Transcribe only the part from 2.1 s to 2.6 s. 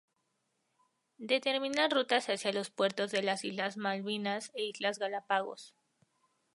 hacia